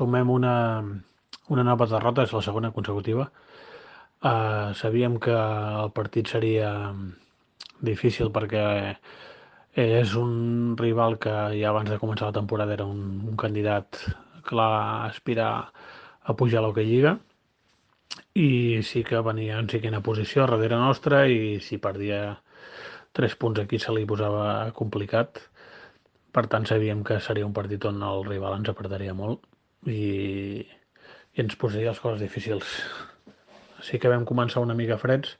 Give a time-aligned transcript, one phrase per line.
[0.00, 0.80] sumem una,
[1.52, 3.28] una nova derrota, és la segona consecutiva.
[4.20, 6.70] Uh, sabíem que el partit seria
[7.84, 8.62] difícil perquè
[9.80, 14.00] és un rival que ja abans de començar la temporada era un, un candidat
[14.48, 17.14] clar a aspirar a pujar a l'Hockey Lliga.
[18.40, 22.40] I sí que venia en cinquena posició darrere nostra i si perdia
[23.16, 25.44] tres punts aquí se li posava complicat.
[26.32, 29.48] Per tant sabíem que seria un partit on el rival ens apretaria molt
[29.86, 32.74] i, i ens posaria les coses difícils
[33.84, 35.36] sí que vam començar una mica freds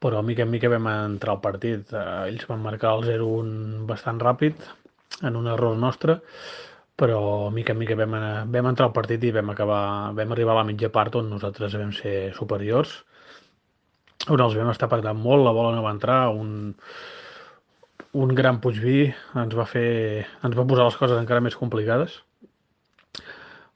[0.00, 4.22] però mica en mica vam entrar al partit eh, ells van marcar el 0-1 bastant
[4.22, 4.64] ràpid
[5.24, 6.20] en un error nostre
[6.96, 10.54] però mica en mica vam, anar, vam entrar al partit i vam, acabar, vam arribar
[10.54, 13.02] a la mitja part on nosaltres vam ser superiors,
[14.32, 16.72] on els vam estar apretant molt, la bola no va entrar, un,
[18.16, 22.22] un gran Puigví ens va fer, ens va posar les coses encara més complicades.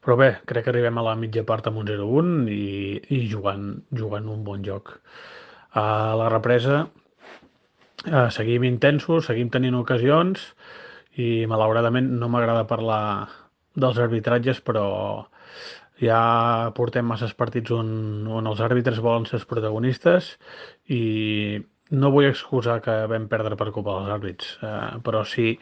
[0.00, 3.66] Però bé, crec que arribem a la mitja part amb un 0-1 i, i jugant,
[3.92, 4.95] jugant un bon joc.
[5.76, 6.79] A la represa
[8.06, 10.46] eh, seguim intensos, seguim tenint ocasions,
[11.21, 13.02] i malauradament no m'agrada parlar
[13.76, 14.87] dels arbitratges, però
[16.01, 16.21] ja
[16.76, 17.90] portem masses partits on,
[18.26, 20.32] on els àrbitres volen ser els protagonistes
[20.88, 21.02] i
[21.91, 25.57] no vull excusar que vam perdre per culpa dels àrbits, eh, però sí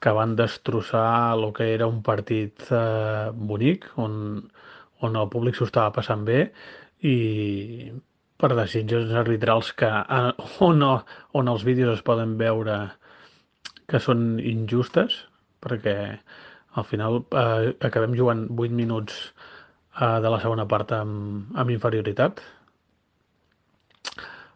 [0.00, 4.14] que van destrossar el que era un partit eh, bonic, on,
[5.00, 6.40] on el públic s'ho estava passant bé
[7.08, 7.16] i
[8.40, 10.32] per decisions arbitrals que, eh,
[10.68, 10.84] on,
[11.40, 12.78] on els vídeos es poden veure
[13.90, 15.16] que són injustes,
[15.64, 15.96] perquè
[16.80, 19.16] al final eh, acabem jugant 8 minuts
[20.00, 22.40] eh, de la segona part amb, amb inferioritat.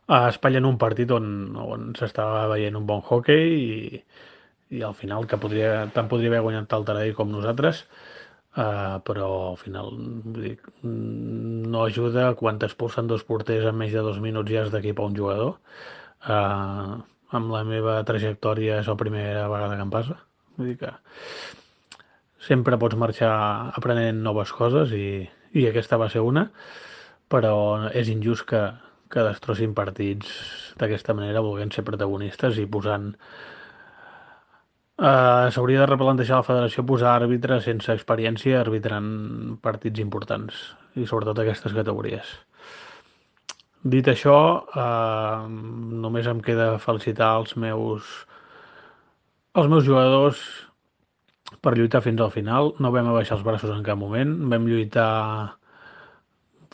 [0.07, 4.03] A Espanya en un partit on, on s'estava veient un bon hockey i,
[4.77, 7.81] i al final que podria, tant podria haver guanyat el Taradell com nosaltres,
[8.61, 14.05] eh, però al final vull dir, no ajuda quan t'expulsen dos porters en menys de
[14.05, 15.57] dos minuts ja has d'equipar un jugador.
[16.29, 16.95] Eh,
[17.35, 20.21] amb la meva trajectòria és la primera vegada que em passa.
[20.59, 20.93] Vull dir que
[22.45, 23.33] sempre pots marxar
[23.73, 25.25] aprenent noves coses i,
[25.57, 26.51] i aquesta va ser una,
[27.33, 27.55] però
[27.97, 28.67] és injust que,
[29.11, 30.31] que destrossin partits
[30.81, 33.13] d'aquesta manera volent ser protagonistes i posant...
[34.95, 39.09] Uh, S'hauria de replantejar la federació posar àrbitres sense experiència arbitrant
[39.63, 40.61] partits importants
[40.95, 42.29] i sobretot aquestes categories.
[43.85, 44.37] Dit això,
[44.81, 45.49] eh,
[46.05, 48.13] només em queda felicitar els meus,
[49.61, 50.41] els meus jugadors
[51.61, 52.73] per lluitar fins al final.
[52.81, 54.33] No vam abaixar els braços en cap moment.
[54.53, 55.59] Vam lluitar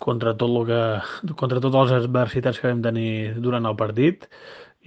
[0.01, 3.13] contra tot el que, contra totes les adversitats que vam tenir
[3.45, 4.27] durant el partit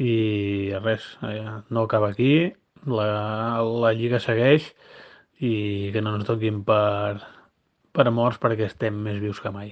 [0.02, 2.34] i res, eh, no acaba aquí.
[2.90, 3.08] La,
[3.84, 4.66] la lliga segueix
[5.40, 5.54] i
[5.94, 7.22] que no ens toquin per,
[7.96, 9.72] per morts perquè estem més vius que mai.